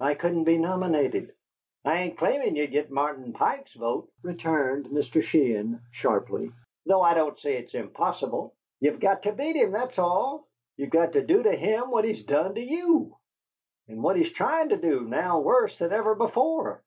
"I 0.00 0.14
couldn't 0.14 0.42
be 0.42 0.58
nominated." 0.58 1.32
"I 1.84 1.98
ain't 2.00 2.18
claimin' 2.18 2.56
ye'd 2.56 2.72
git 2.72 2.90
Martin 2.90 3.32
Pike's 3.32 3.72
vote," 3.74 4.10
returned 4.24 4.86
Mr. 4.86 5.22
Sheehan, 5.22 5.80
sharply, 5.92 6.50
"though 6.86 7.02
I 7.02 7.14
don't 7.14 7.38
say 7.38 7.56
it's 7.56 7.74
impossible. 7.76 8.52
Ye've 8.80 8.98
got 8.98 9.22
to 9.22 9.32
beat 9.32 9.54
him, 9.54 9.70
that's 9.70 9.96
all. 10.00 10.48
Ye've 10.76 10.90
got 10.90 11.12
to 11.12 11.22
do 11.24 11.44
to 11.44 11.54
him 11.54 11.92
what 11.92 12.04
he's 12.04 12.24
done 12.24 12.56
to 12.56 12.60
YOU, 12.60 13.16
and 13.86 14.02
what 14.02 14.16
he's 14.16 14.32
tryin' 14.32 14.70
to 14.70 14.76
do 14.76 15.02
now 15.06 15.38
worse 15.38 15.78
than 15.78 15.92
ever 15.92 16.16
before. 16.16 16.82